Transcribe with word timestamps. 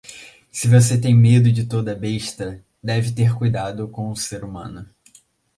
Se 0.51 0.67
você 0.67 0.99
tem 0.99 1.13
medo 1.13 1.51
de 1.51 1.63
toda 1.63 1.93
besta, 1.93 2.65
deve 2.81 3.11
ter 3.11 3.35
cuidado 3.37 3.87
com 3.87 4.09
o 4.09 4.15
ser 4.17 4.43
humano. 4.43 4.89